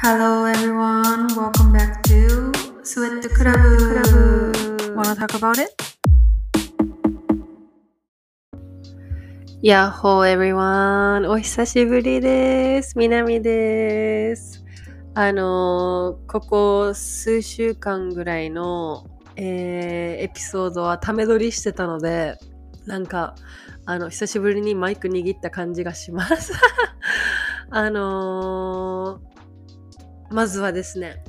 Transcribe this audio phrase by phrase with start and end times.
[0.00, 2.52] Hello everyone, welcome back to
[2.84, 4.94] Sweat Club.
[4.94, 5.74] Wanna talk about it?
[9.60, 11.28] やっほー everyone!
[11.28, 12.96] お久しぶりです。
[12.96, 14.64] みなみです。
[15.14, 19.04] あのここ数週間ぐらいの、
[19.34, 22.38] えーエピソードはため撮りしてたので、
[22.86, 23.34] なんか、
[23.84, 26.52] あの、久しぶりにマイク握った感じがします。
[27.70, 29.27] あのー
[30.30, 31.24] まずはですね、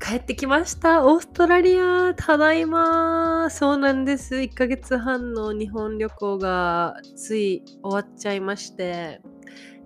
[0.00, 1.06] 帰ってきました。
[1.06, 2.14] オーストラリア。
[2.14, 3.48] ただいま。
[3.50, 4.34] そうなんです。
[4.34, 9.22] 1ヶ月半の日本旅行がつい終わっちゃいまして、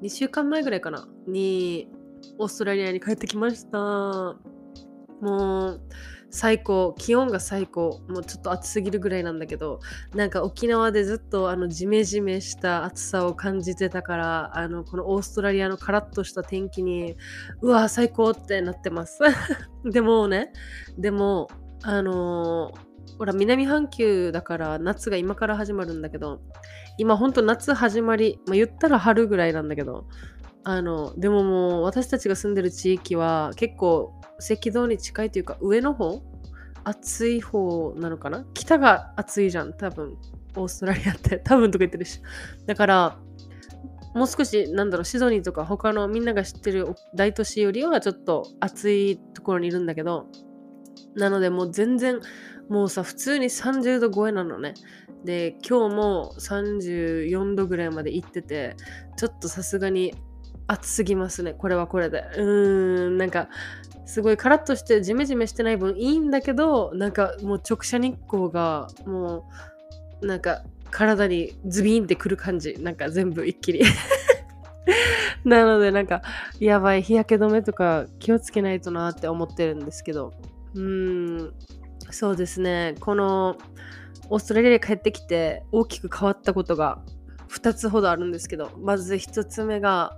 [0.03, 1.07] 2週間前ぐらいかな？
[1.27, 1.89] に
[2.39, 3.79] オーストラリアに帰ってきました。
[3.79, 4.37] も
[5.21, 5.81] う
[6.31, 6.95] 最高。
[6.99, 8.01] 気温が最高。
[8.09, 9.81] もうちょっと暑すぎるぐらいなんだけど、
[10.15, 17.17] なんか沖縄でずっとあのジメジメした暑さを感じてたから、あのこのオーストラリアのカラッとした天気に
[17.61, 19.19] うわ最高ってなってます
[19.85, 20.53] でもね
[20.99, 21.49] でも
[21.83, 26.41] あのーほら南半球だから夏が今から始まるんだけど
[26.97, 30.07] 今ほんと夏始まり、まあ、言ったら春ぐらいなんだけど
[30.63, 36.23] あのでももう私たちが住んでる地域は結構赤道に近いというか上の方？
[36.85, 38.45] 暑い方なのかな？
[38.55, 40.17] 北が暑いじゃん多分。
[40.57, 41.39] オーストラリアって。
[41.45, 42.21] 多分とか言ってるし。
[42.67, 43.19] だから
[44.15, 50.27] もう少しなんだろうシドニーとか他のみんなが知ってる大都市よりはちょっと暑いところにいるんだけど
[51.15, 52.19] なのでもう全然
[52.69, 54.75] もうさ普通に30度超えなのね。
[55.25, 58.75] で今日も34度ぐらいまで行ってて
[59.17, 60.15] ちょっとさすがに
[60.71, 61.53] 暑すぎますね。
[61.53, 62.25] これはこれで。
[62.37, 63.19] うーん。
[63.19, 63.49] なんか
[64.07, 69.49] すごいカラッとしてジメジメしてない分いいんだけどなんかもう直射日光がも
[70.21, 72.77] うなんか体にズビーンってくる感じ。
[72.81, 73.83] なんか全部一気に。
[75.45, 76.23] なのでなんか
[76.59, 80.33] やばい日焼け止めとか気をつけないとなって思ってるんですけど。
[80.75, 81.55] うーん。
[82.11, 82.95] そうですね。
[83.01, 83.57] この
[84.29, 87.03] オーストラリアに帰ってきて大きく変わったことが
[87.51, 90.17] 2つほどあるんですけどまず1つ目が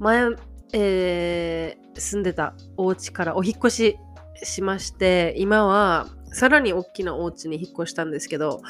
[0.00, 0.30] 前、
[0.72, 3.98] えー住んでたお家からお引越し
[4.42, 8.62] しまして今はさらに大きなお家に引っ越したんですけど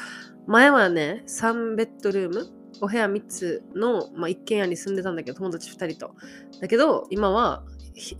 [0.47, 2.47] 前はね3ベッドルーム
[2.81, 6.15] お部屋3つの、まあ、一軒家に住んでたんだけど友達2人と。
[6.59, 7.63] だけど今は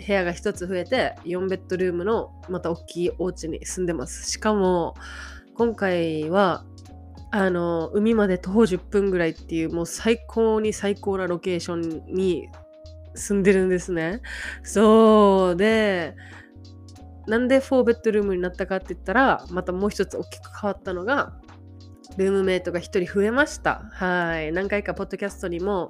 [0.05, 4.29] 部屋が1つ増えて4ベッドルームのまた大きいお家に住んでます。
[4.29, 4.93] しかも
[5.55, 6.63] 今回は
[7.31, 12.47] あの海まで徒歩10分ぐらいっていうもう最高に最高なロケーションに
[13.15, 14.21] 住んでるんですね。
[14.63, 15.55] そう。
[15.55, 16.15] で
[17.27, 21.33] なんで4ベッドルームになったかって言ったらまたもう一つ大きく変わったのが
[22.17, 23.85] ルームメイトが一人増えました。
[23.91, 24.51] はい。
[24.51, 25.89] 何回かポッドキャストにも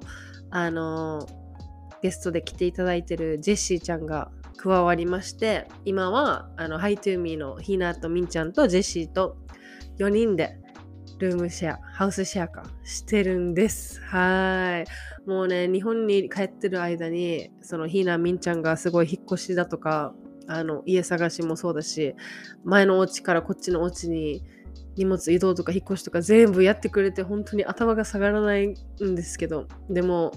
[0.50, 1.26] あの
[2.02, 9.36] ゲストで来ていただいてるジェシーちゃんが加わりまして今はあのハイトゥーミーのヒナとミンちゃんとジェシーと
[9.98, 10.56] 4人で
[11.22, 12.64] ルームシェアハウスシェアか。
[12.82, 14.00] してるんです。
[14.02, 15.28] はい。
[15.28, 20.14] もうね日本に帰ってる間にそのひなみんちゃんがすごい引っ越しだとか
[20.48, 22.16] あの家探しもそうだし
[22.64, 24.42] 前のお家からこっちのお家に
[24.96, 30.32] 荷物移動とか引っ越しとか全部やってくれて本当に頭が下がらないんですけどでも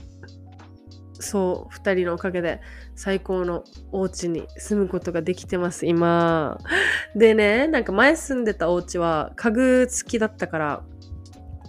[1.25, 2.61] そう2人のおかげで
[2.95, 6.59] 最高のお家に住むことができてます今。
[7.15, 10.83] でねなんか前住んでたお家は家具付きだったから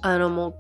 [0.03, 0.57] あのも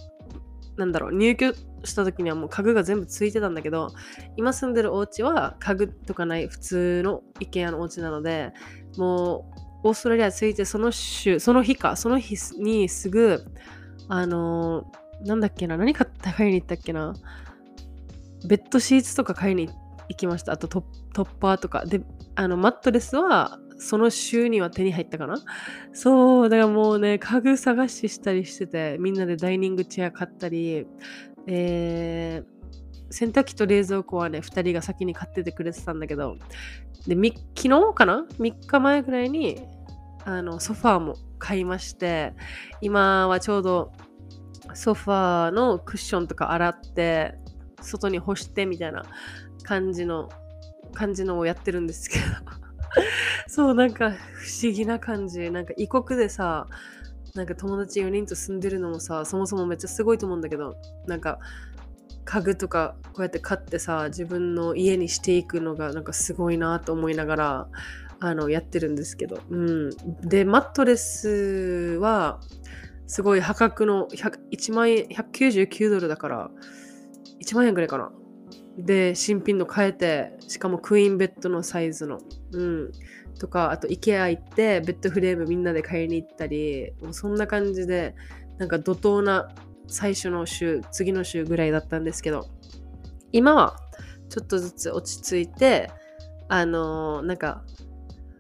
[0.76, 3.92] うなんだろう入居した時にはもう家具が全部ついてたんだけど
[4.36, 8.52] 今住んでるお家は家具とかない普通の一軒家のお家なので
[8.96, 9.50] も
[9.84, 13.44] うオーストラリア着いてその週その日かその日にすぐ
[14.08, 17.14] あのーなんだっけな何買って買いに行ったっけな。
[18.46, 19.68] ベッドシーツとか買いに
[20.08, 20.52] 行きました。
[20.52, 20.84] あとト
[21.14, 21.84] ッパーとか。
[21.84, 22.02] で
[22.34, 25.36] あのマットレスはその週には手に入ったかな。
[25.92, 30.86] そうだからもうね家具探ししたりしててみんなでダイニングチェア買ったり
[31.46, 32.56] えー
[33.08, 36.36] 洗濯機と冷蔵庫はね2人が先に買っててくれてたんだけど。
[37.06, 37.14] で
[37.54, 39.62] 昨日かな？3日前ぐらいに
[40.24, 42.34] あのソファーも買いまして
[42.80, 43.92] 今はちょうど
[44.74, 47.38] ソファーのクッションとか洗って
[47.80, 49.04] 外に干してみたいな
[49.62, 50.28] 感じの
[50.94, 52.24] 感じのをやってるんですけど。
[53.48, 55.50] そうなんか不思議な感じ。
[55.50, 56.66] なんか異国でさ
[57.34, 60.76] なんか友達4人と住んでるのもさそもそもめっちゃすごいと思うんだけど
[61.06, 61.38] なんか
[62.24, 67.68] 家具とかこうやって買ってさ自分の家にしていくのがなんかすごいなと思いながら
[68.18, 69.90] あのやってるんですけど、うん、
[70.22, 72.40] でマットレスは
[73.06, 76.50] すごい破格の100 1万円199ドルだから
[77.40, 78.12] 1万円ぐらいかな。
[78.78, 82.20] で新品の変えてしかもクイーンベッドのサイズの。
[82.52, 82.92] うん。
[83.38, 88.14] とかあと IKEA 行ってベッドフレームみんなで買いに行ったりもうそんな感じで
[88.58, 89.48] なんか怒涛な
[89.88, 92.48] 最初の週次の週ぐらいだったんですけど
[93.32, 93.76] 今は
[94.28, 95.90] ちょっとずつ落ち着いて
[96.48, 97.62] あのーなんか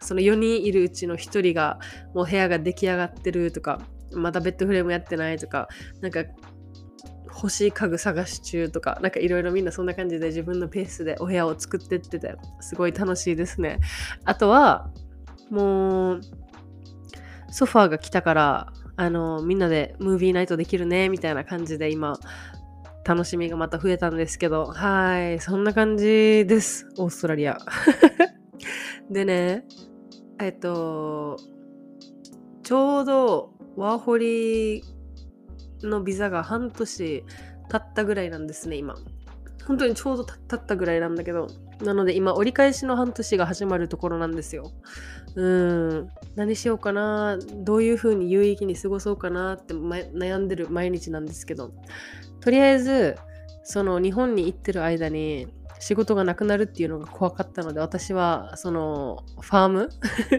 [0.00, 1.78] その4人いるうちの1人が
[2.14, 3.80] もう部屋が出来上がってるとか
[4.12, 5.68] まだベッドフレームやってないとか
[6.00, 6.24] なんか
[7.36, 13.78] 欲しい家具探し中とかなんかいろいろみんなそんな感じで自分のペースでお部屋を作ってっててすごい楽しいですね。
[14.24, 14.90] あとは
[15.50, 16.20] もう
[17.50, 22.18] ソファーが来たからあのみんなでムービーナイトできるねみたいな感じで今
[23.04, 27.58] 楽しみがまた増えたんですけどはいそんな感じですオーストラリア。
[29.10, 29.64] でね
[30.40, 31.36] えっと
[32.62, 34.95] ちょうどワーホリー
[35.82, 37.24] のビザが半年
[37.68, 38.94] 経ったぐらいなんですね今。
[39.66, 41.48] 本当にちょうど経ったぐらいなんだけど。
[41.82, 44.72] なので今折り返しの半年が始まるところなんですよ。
[45.34, 46.08] うん。
[46.34, 47.38] 何しようかな。
[47.56, 51.72] どういう風に有意義に過ごそうかなって悩んでる毎日なんですけど。
[52.40, 53.16] とりあえず
[53.64, 55.48] その日本に行ってる間に
[55.80, 59.88] 仕事がなくなるっていうのが怖かったので私はそのファーム？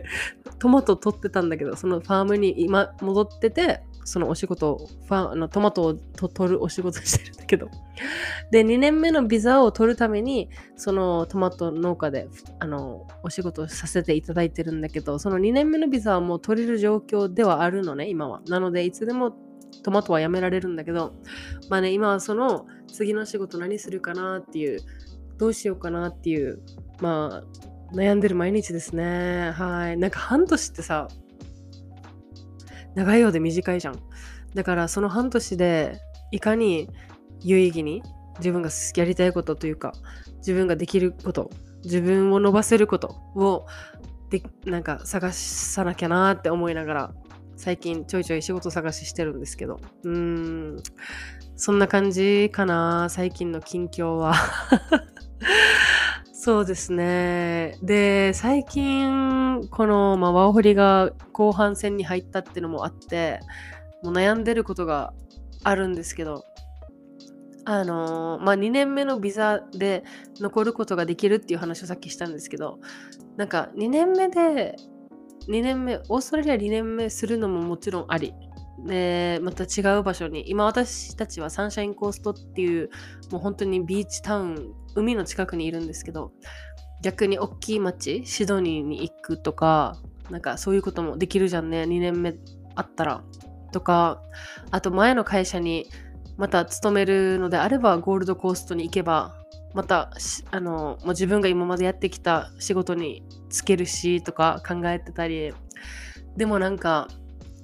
[0.60, 7.70] トマト取ってたんだけどそのファームに今戻っててそのお仕事ファあのトマトをと取るお仕事してるんだけど。
[8.52, 18.42] で2年目のビザを取るためにそのトマト農家であのお仕事させていただいてるんだけどその2年目のビザはもう取れる状況ではあるのね今は。
[18.48, 19.36] なのでいつでも
[19.84, 21.14] トマトはやめられるんだけど
[21.70, 24.80] まあね今はその次の仕事何するかなっていう
[25.38, 26.62] どうしようかなっていう
[27.02, 29.52] まあ悩んでる毎日ですね。
[29.52, 29.98] はい。
[29.98, 31.10] なんか半年ってさ
[32.98, 34.00] 長いようで短いじゃん。
[34.56, 36.00] だからその半年で
[36.32, 36.90] いかに
[37.42, 38.02] 有意義に
[38.40, 39.94] 自分がやりたいことというか
[40.38, 41.52] 自分ができること
[41.84, 43.68] 自分を伸ばせることを
[44.32, 47.14] でなんか探さなきゃなって思いながら
[47.56, 49.80] 最近ちょいちょい仕事探ししてるんですけど。
[50.04, 50.18] うー
[50.80, 50.84] ん。
[51.56, 54.34] そんな感じかな最近の近況は。
[56.48, 57.78] そうですね。
[57.84, 63.42] で、最近、この、まあ、ワーホリが後半戦に入ったっていうのもあって、
[64.02, 65.14] もう悩んでることが
[65.66, 66.46] あるんですけど、
[67.66, 70.06] あのーまあ、2年目のビザで
[70.40, 72.80] 残ることができるっていう話をさっきしたんですけど、
[73.36, 74.78] なんか2年目で、
[75.50, 78.34] 2年目、オーストラリア2年目するのももちろんあり。
[78.86, 82.90] で、また違う場所に、今私たちはサンシャインコーストっていう、
[83.32, 86.32] もう本当にビーチタウン、海の近くにいるんですけど、
[87.02, 89.98] 逆に大きい町、シドニーに行くとか、
[90.30, 92.36] なんかそういうこともできるじゃんね、2年目
[92.76, 93.24] あったら。
[93.72, 94.22] とか、
[94.72, 95.88] あと前の会社に
[96.38, 99.36] また勤めるのであれば、ゴールドコーストに行けば、
[99.74, 100.10] また
[100.52, 105.54] あのもう自分が今までやってきた仕事に就けるしとか考えてたり
[106.36, 107.08] でもなんか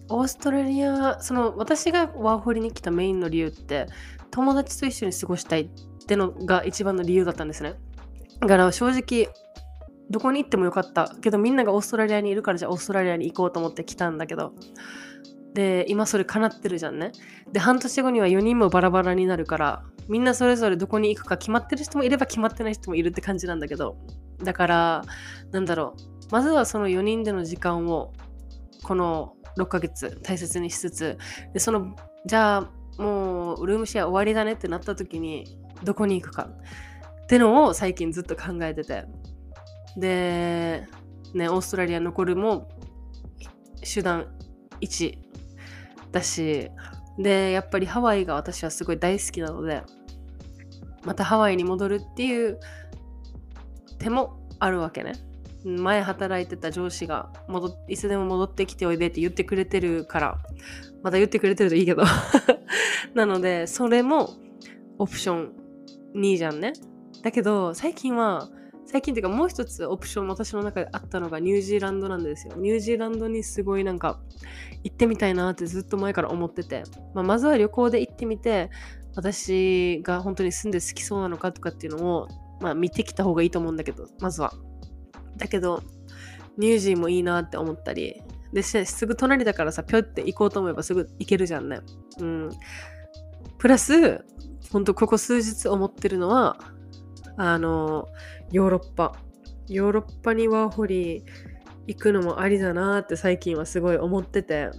[0.10, 3.88] オーストラリアその私がワーホリに来たメインの理由って
[4.32, 5.70] 友達と一緒に過ごしたいっ
[6.04, 7.76] ってのが一番の理由だったんですね。
[8.40, 9.30] だから正直
[10.10, 14.54] どこに行ってもよかったけどみんながオーストラリアにいるからじゃあオーストラリアに行こうと思って来たんだけど。
[15.54, 17.12] で今それ叶ってるじゃんね。
[17.52, 23.98] で半年後には4人もバラバラになるからみんなそれぞれどこに行くか決まってる人もいれば決まってない人もいるって感じなんだけど。
[24.44, 25.04] だから
[25.52, 26.34] なんだろう。
[26.34, 28.14] まずはその4人での時間を
[28.82, 31.18] この6ヶ月大切にしつつ。
[31.54, 35.46] でそのじゃあもうルームシェア終わりだねってなった時に
[35.84, 36.50] どこに行くか。
[37.24, 39.06] ってのを最近ずっと考えてて。
[39.98, 40.88] で
[41.34, 42.68] ねオーストラリア残るも
[43.82, 44.28] 手段
[44.82, 45.18] 1
[46.12, 46.72] だし。
[47.18, 49.84] でやっぱりハワイが私はすごい大好きなので
[51.04, 52.60] またハワイに戻るっていう
[54.00, 55.14] 手もあるわけね。
[55.66, 60.38] 前働いてた上司が戻いつでも戻ってきておいでって言ってくれてるから
[61.04, 62.04] また言ってくれてるといいけど。
[63.14, 64.32] なのでそれも
[64.98, 65.63] オプション
[66.16, 66.74] 2じゃんね。
[67.22, 68.50] だけど最近は
[68.86, 72.56] 最近っていうかもう一つオプション私の中であったのがニュージーランドなんですよ。
[72.58, 74.20] ニュージーランドにすごいなんか
[74.84, 78.70] 行ってみたいなってずっと前から思ってて、まあ、まずは旅行で行ってみて
[79.16, 82.28] 私が本当に住んで好きそうなのかとかっていうのを、
[82.60, 84.54] まあ、見てきた方がいいと思うんだけどまずは。
[85.38, 85.82] だけど
[86.58, 91.80] ニュージーもいいなって思ったりですぐ隣だからさぴょって行こうと思えばすぐ行けるじゃんね。
[92.20, 92.50] うん。
[93.58, 94.26] プラス
[94.72, 96.58] 本当ここ数日思ってるのは
[97.38, 98.08] あの
[98.52, 99.14] ヨーロッパ。
[99.68, 101.24] ヨーロッパにワーホリ
[101.88, 104.70] 行くのもありだなって最近はすごい思ってて。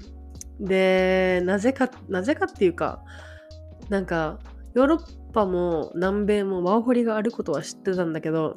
[0.60, 3.02] でなぜかなぜかっていうか
[3.88, 4.38] なんか
[4.74, 8.54] ヨーロッパも南米もワーホリがあることは知ってたんだけど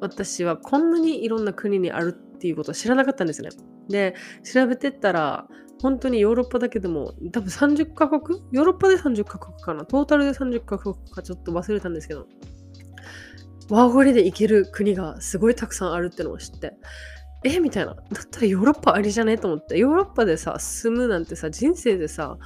[0.00, 3.48] 私はこんなにいろんな国にあるっていうことは知らなかったんですね。
[3.88, 4.14] で
[4.44, 5.48] 調べてったら
[5.82, 8.40] 本当にヨーロッパだけでも多分30カ国？
[8.52, 9.84] ヨーロッパで30カ国かな？
[9.84, 12.26] トータルで30カ国かちょっと忘れたんですけど
[13.68, 16.72] ワーホリで行ける国がすごいたくさんあるってのを知って
[17.44, 17.94] えみたいな。
[17.94, 19.38] だったらヨーロッパありじゃね？
[19.38, 19.76] と思って。
[19.78, 22.38] ヨーロッパでさ住むなんてさ人生でさ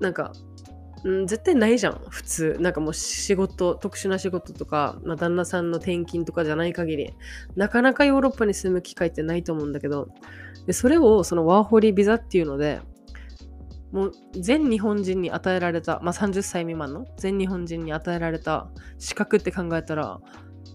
[0.00, 0.32] なんか
[1.08, 2.00] ん絶対ないじゃん。
[2.08, 2.56] 普通。
[2.60, 7.14] なんかもう仕事特殊な仕事とか、まあ、旦那さんの転勤とかじゃない限り。
[7.56, 10.08] なかなかヨーロッパに住む機会ってないと思うんだけど。
[10.66, 12.80] でそれをそのワーホリビザっていうので
[13.90, 18.68] もう全日本人に与えられた、まあ、30歳未満の全日本人に与えられた
[18.98, 20.20] 資格って考えたら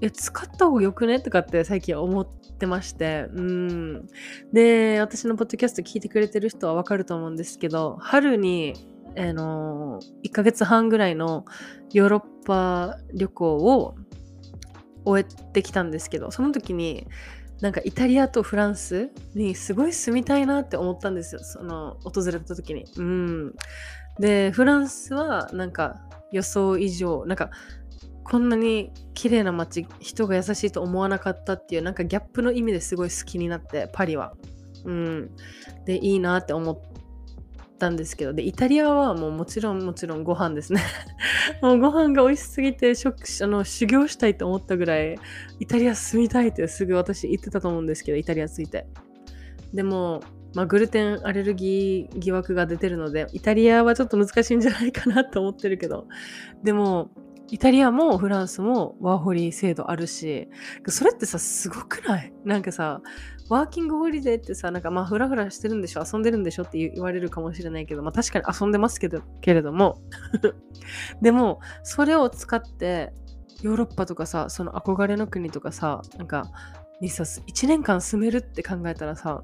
[0.02, 1.20] え使った方がよくね？
[1.20, 2.28] とかって最近思っ
[2.60, 3.28] てまして。
[3.34, 4.08] うん。
[4.54, 8.76] で私のポッドキャスト聞いてくれてる人はわかると思うんですけど春に
[9.18, 11.46] あの1ヶ月半ぐらいの
[11.92, 13.96] ヨーロッパ旅行を
[15.06, 17.08] 終えてきたんですけどその時に
[17.62, 21.42] なんかイタリアとフランスにすごい住みたいなって思ったんですよ。
[21.44, 22.86] その訪れた時に。
[22.98, 23.56] うん。
[24.20, 27.50] でフランスはなんか予想以上なんか
[28.24, 34.34] こんなに綺麗な街人が優しいと思わなかったっていうなんかギャップの意味ですごい好きになってパリは。
[34.86, 35.32] うん。
[35.86, 36.80] でいいなって思っ
[37.78, 40.82] たんですけどでイタリアはもうもちろんもちろんご飯ですね。
[41.62, 45.18] もうご飯が美味しすぎてあの修行したいと思ったぐらい
[45.60, 48.88] イタリア住みたいってすぐ私言ってたと思うんですけどイタリア着いて。
[49.74, 50.22] でも
[50.54, 56.08] まあ、グルテンアレルギー疑惑が出てるのでイタリアはちょっと難しいんじゃないかなと思ってるけど。
[56.64, 57.12] でも
[57.50, 60.50] イタリアもフランスもワーホリ制度あるし
[60.88, 62.34] それってさすごくない？
[62.44, 63.02] なんかさ
[63.50, 70.02] ワーキングホリデーってさ、なんかまあフラフラしてるんでしょ遊んでるんでしょって言われるかもしれないけど、まあ確かに遊んでますけど、けれども
[71.22, 73.14] でも、それを使って、
[73.62, 76.52] ヨーロッパとかさ、その憧れの国とかさ、なんか、
[77.02, 79.44] にさ、1年間住めるって考えたらさ、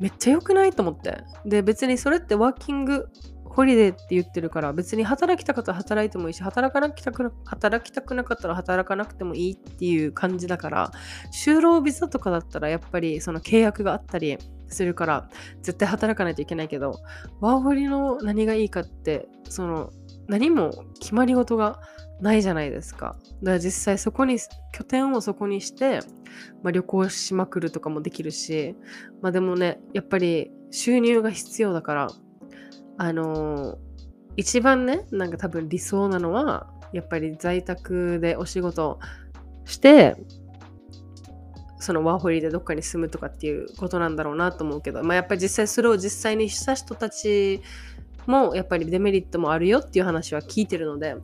[0.00, 1.24] めっちゃ良くないと思って。
[1.44, 3.08] で、別にそれってワーキング
[3.52, 10.90] ホリデーって言ってるから別に働きたかったら働いてもいいし働かなきたく働きたくなかったら働かなくてもいいっていう感じだから
[11.32, 15.28] 就労ビザとかだったらやっぱりその契約があったりするから
[15.60, 17.00] 絶対働かないといけないけど
[17.40, 19.90] ワーホリの何がいいかってその
[20.28, 21.78] 何も決まり事が
[22.22, 23.16] ないじゃないですか。
[23.42, 24.38] だから実際そこに
[24.72, 26.00] 拠点をそこにして、
[26.62, 28.76] まあ、旅行しまくるとかもできるし
[29.20, 32.08] まあでもねやっぱり収入が必要だから
[33.02, 33.78] あの
[34.36, 39.00] 一番ねなんか多分理想なのはやっぱり在宅でお仕事
[39.64, 40.14] して
[41.80, 47.60] そのワーホリでどっかに住むとかっていうことなんだろうなと思うけど、まあ、やっぱり実際それを実際にした人たち
[48.28, 51.16] もやっぱりデメリットもあるよっていう話は聞いてるので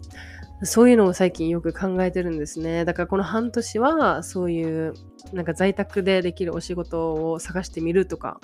[0.64, 2.84] そういうのを最近よく考えてるんですね。
[2.84, 4.94] だからこの半年はそういう
[5.32, 8.40] なんか在宅でできるお仕事を探してみるとか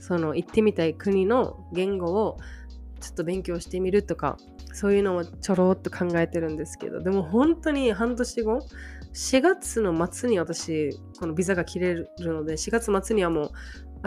[0.00, 2.38] その行ってみたい国の言語を
[3.00, 4.36] ちょっと勉強してみるとか
[4.72, 8.60] そういうのをちょろっと考えてるんですけどでも本当に半年後
[9.12, 13.50] 4月の末に私このビザが切れるので4月末にはもう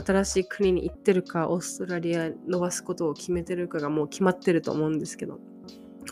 [0.03, 5.39] 新しい国に行ってるかオーストラリア伸ばすことを決めてるかがもう決まってると思うんですけど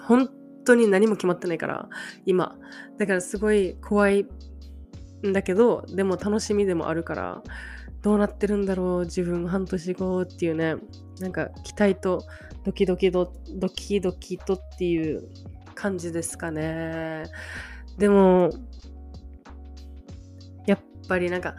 [0.06, 0.30] 本
[0.66, 1.90] 当に何も決まってないから
[2.26, 2.56] 今。
[2.98, 4.28] だからすごい怖い
[5.26, 7.44] んだけどでも楽しみでもあるから
[8.02, 10.76] どうなってるんだろう自分半年後っていうね。
[11.20, 12.24] なんか期待と
[12.64, 15.30] ドキドキドドキドキとっていう
[15.76, 17.26] 感じですかね。
[17.98, 18.50] でも
[20.66, 21.56] やっぱりなんか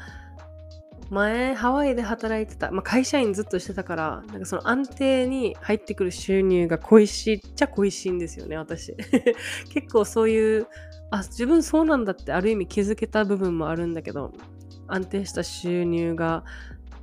[1.11, 8.95] 前ハワイで働いてた、まあ、会社員ずっとしてたからなんかその安定に入ってくる収入が恋しいっちゃ恋しいんですよね私。
[9.71, 10.69] 結構そういう
[11.11, 14.33] あ自分そうなんだってある意味気づけた部分もあるんだけど
[14.93, 16.45] 安定した収入が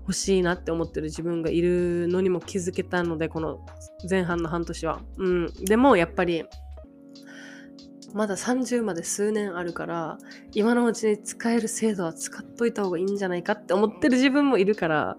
[0.01, 3.65] 欲しいなって思ってる自分がいるのにも気づけたのでこの
[4.09, 5.01] 前半の半年は。
[5.17, 6.45] うん、でもやっぱり
[8.13, 10.17] まだ30まで数年あるから
[10.53, 15.17] 今のうちに使える制度は使っといた方がいいんじゃないかって思ってる自分もいるから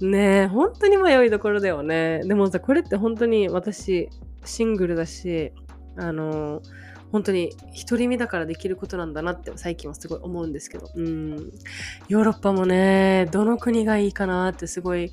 [0.00, 4.08] ねえ本当に迷いどころだよねでもさこれって本当に私
[4.44, 5.52] シングルだし
[5.96, 6.62] あの
[7.12, 7.50] 本当に
[7.88, 11.52] 独り身だからできることなんだなって最近はすごい思うんですけど、うん。
[12.08, 15.10] ヨーロッパもね、どの国がいいかなってすごい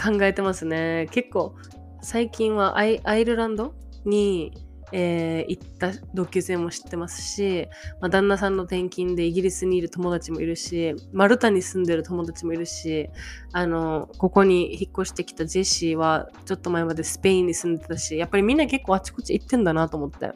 [0.00, 1.08] 考えてますね。
[1.10, 1.54] 結構、
[2.02, 4.52] 最近はアイルランドに
[4.92, 7.66] えー行った同級生も知ってますし、
[8.00, 13.08] まあ、旦那さんの転勤でイギリスにいる友達もいるし、マルタに住んでる友達もいるし、
[13.52, 20.32] あの、ここに引っ越してきたジェシーは、ちょっと前までスペインに住んでたし、やっぱりみんな結構あちこち行ってんだなと思って。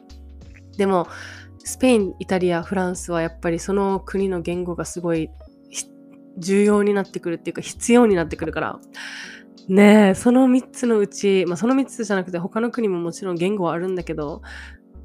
[0.77, 1.07] でも、
[1.59, 5.29] スペイン、イタリア、フランスはやっぱりその国の言語がすごい
[6.37, 8.79] 重要になってくるっていうか必要になってくるから、
[9.67, 14.41] ねえ、その3つのうち、まあその3つじゃなくて他の国ももちろん言語はあるんだけど、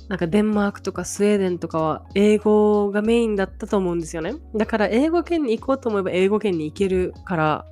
[0.08, 4.34] なんかデンマークとかスウェーデンとかは英語がメインだったと思うんですよね。
[4.54, 7.66] だから英語圏に行こうと思えば英語圏に行けるから、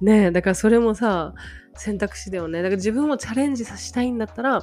[0.00, 1.34] ねえ、だからそれもさ、
[1.74, 2.62] 選択肢だよね。
[2.62, 4.62] だから自分をチャレンジさせたいんだったら、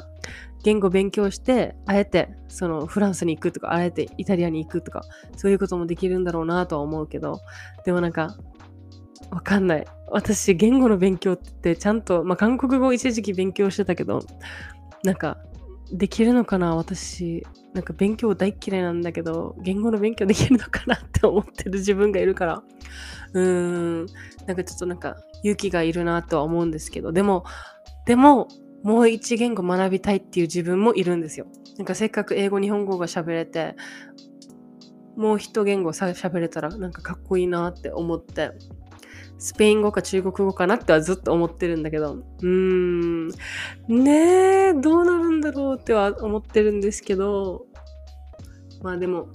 [0.66, 5.04] 言語勉強して、あえてそのフランスに行くとか、あえてイタリアに行くとか、
[5.38, 7.40] そういうこともできるんだろうなとは思うけど、
[7.86, 8.36] でもなんか、
[9.30, 9.86] わかんない。
[10.10, 14.22] 私、言語の勉強ってちゃんと、まあ、韓国語一時期勉強してたけど、
[15.04, 15.38] なんか、
[15.92, 16.76] できるのかな？
[16.76, 17.46] 私、
[17.76, 22.64] なんか勉強大っ嫌いなんだけど、言語の勉強できるのかなって思ってる 自分がいるから、
[23.34, 24.06] うーん、
[24.48, 27.46] なんかちょっとなんか勇気がいるなとは思うんですけど、でも、
[28.08, 28.48] でも、
[28.86, 31.48] もう一言語学びたいっていう自分もいるんですよ。
[31.78, 33.76] なんかせっかく英語、日本語が喋れて、
[35.18, 38.52] もう一言語さ喋れたらなんかかっこいいなって思って、
[39.40, 43.28] スペイン語か中国語かなってはずっと思ってるんだけど、うーん、
[43.88, 47.66] ねえ、どうなるんだろうっては思ってるんですけど、
[48.84, 49.30] まあでも、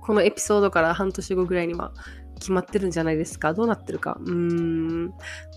[0.00, 1.92] このエピソードから半年後ぐらいには
[2.36, 3.52] 決まってるんじゃないですか。
[3.52, 4.18] どうなってるか。
[4.18, 5.08] うーん、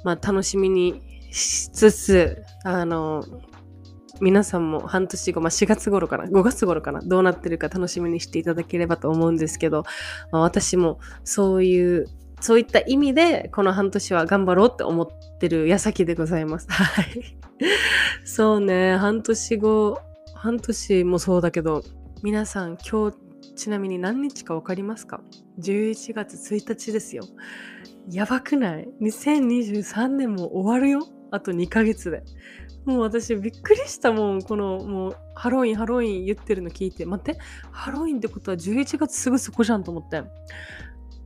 [0.03, 3.21] まあ楽しみにしつつ、あの、
[4.21, 9.83] 皆さんも半年後、まあ、4月頃かな、5月頃かな、どうなってるか楽しみにしていただければと思うんですけど、
[10.31, 12.05] まあ、私もそういう、
[12.39, 15.07] そういった意味で、この半年は頑張ろうって思っ
[15.39, 16.67] てる矢先でございます。
[16.69, 17.37] はい。
[18.23, 19.99] そうね、半年後、
[20.35, 21.83] 半年もそうだけど、
[22.23, 23.17] 皆さん今日、
[23.57, 25.19] ちなみに何日か分かりますか
[25.59, 27.23] ?11 月1日ですよ。
[28.09, 31.14] やばくない ?2023 年も終わるよ？
[31.31, 32.23] あと2ヶ月で。
[32.85, 34.41] もう私びっくりしたもん。
[34.41, 37.05] このもうハロウィンハロウィン言ってるの聞いて。
[37.05, 37.39] 待って、
[37.71, 40.23] ハロウィンってことは11月すぐそこじゃんと思って。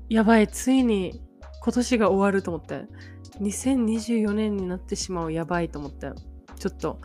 [0.10, 1.22] やばい、ついに
[1.62, 2.86] 今年が終わると思って。
[3.42, 6.12] 2024年になってしまうやばいと思って。
[6.58, 7.00] ちょっと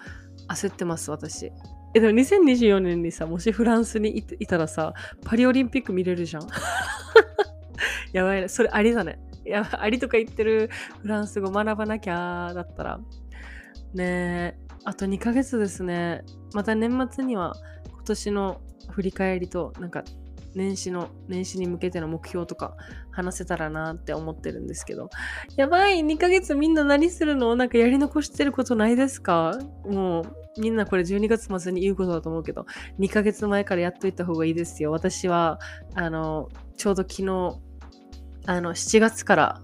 [0.48, 1.52] 焦ってます、私。
[1.94, 6.42] え、でも2024年にさ、もしフランスにいたらさ、パリオリンピック見れるじゃん。
[8.12, 8.48] やばいね。
[8.48, 9.18] それありだね。
[9.46, 10.70] いや、ありとか言ってる
[11.02, 13.00] フランス語学ばなきゃだったら。
[13.94, 16.22] ねえ、あと2ヶ月ですね。
[16.54, 17.54] また年末には
[17.92, 18.60] 今年の
[18.90, 20.02] 振り返りと、なんか
[20.54, 22.76] 年始の、年始に向けての目標とか
[23.10, 25.10] 話せたらなって思ってるんですけど。
[25.56, 27.54] やばい !2 ヶ月みんな何するの？
[27.56, 29.58] なんかやり残してることないですか？
[29.84, 32.66] もう、みんなこれ12月末に言うことだと思うけど、
[32.98, 34.92] 2ヶ月前からやっといた方がいいですよ。
[34.92, 35.58] 私は、
[35.94, 37.58] あの、ちょうど昨日、
[38.46, 39.60] あの、7月から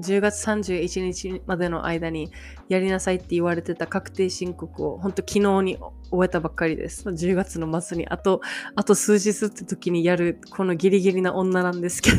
[0.00, 2.30] 10月31日までの間に
[2.68, 5.78] やりなさいって言われてた確定申告を本当昨日に
[6.10, 7.08] 終えたばっかりです。
[7.08, 8.40] 10月の末にあと、
[8.74, 12.16] あと数日って時にやるこのギリギリな女なんですけど。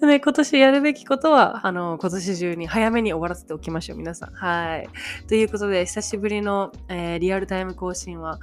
[0.06, 4.32] ね、今年やるべきことは、あの、今年中に早めに終わらせておきましょう、皆さん。
[4.32, 4.88] はい。
[5.28, 8.38] ということで、久しぶりの、えーリアルタイム更新は、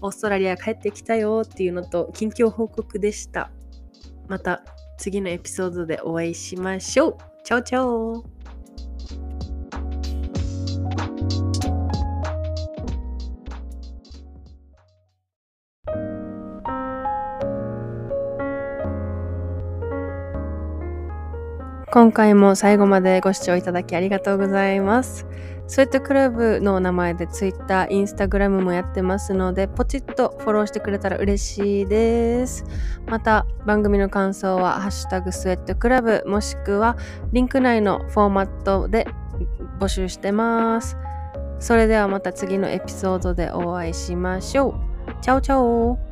[0.00, 3.50] オーストラリア帰ってきたよっていうのと、近況報告でした。
[4.28, 4.62] また
[4.98, 7.16] 次のエピソードでお会いしましょう。
[7.44, 8.24] チャオチャオ
[21.90, 25.26] 今回も最後までご視聴いただきありがとうございます。
[25.68, 32.64] スウェットクラブの名前で Twitter、Instagram もやってますので、ポチッとフォローしてくれたら嬉しいです。
[33.06, 36.96] また、番組の感想は、ハッシュタグスウェットクラブ、もしくは、
[37.32, 39.06] リンク内のフォーマットで
[39.78, 40.96] 募集してます。
[41.60, 44.74] それではまた次のエピソードでお会いしましょう。
[45.20, 46.07] チャオチャオ